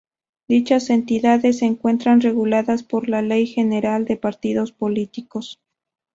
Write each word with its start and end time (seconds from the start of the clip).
Dichas 0.47 0.89
entidades, 0.89 1.59
se 1.59 1.65
encuentran 1.65 2.21
reguladas 2.21 2.81
por 2.81 3.07
la 3.07 3.21
Ley 3.21 3.45
General 3.45 4.03
de 4.05 4.17
Partidos 4.17 4.71
Políticos. 4.71 5.61